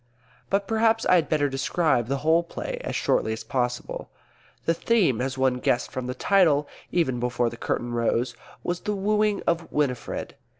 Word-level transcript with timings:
But 0.49 0.67
perhaps 0.67 1.05
I 1.05 1.13
had 1.13 1.29
better 1.29 1.47
describe 1.47 2.07
the 2.07 2.17
whole 2.25 2.41
play 2.41 2.81
as 2.83 2.95
shortly 2.95 3.33
as 3.33 3.43
possible. 3.43 4.09
The 4.65 4.73
theme 4.73 5.21
as 5.21 5.37
one 5.37 5.59
guessed 5.59 5.91
from 5.91 6.07
the 6.07 6.15
title, 6.15 6.67
even 6.91 7.19
before 7.19 7.51
the 7.51 7.55
curtain 7.57 7.93
rose 7.93 8.35
was 8.63 8.79
the 8.79 8.95
wooing 8.95 9.43
of 9.45 9.71
Winifred. 9.71 10.33